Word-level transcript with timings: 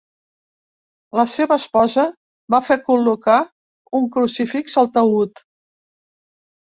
La 1.19 1.25
seva 1.33 1.57
esposa 1.61 2.05
va 2.55 2.59
fer 2.69 2.77
col·locar 2.87 3.35
un 3.99 4.07
crucifix 4.15 4.79
al 4.83 4.89
taüt. 4.97 5.43